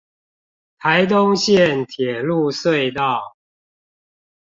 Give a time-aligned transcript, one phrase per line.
[0.79, 3.35] 台東線鐵路隧道